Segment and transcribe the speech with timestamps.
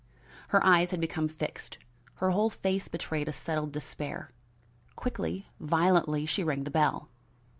[0.47, 1.77] Her eyes had become fixed;
[2.15, 4.31] her whole face betrayed a settled despair.
[4.95, 7.09] Quickly, violently, she rang the bell.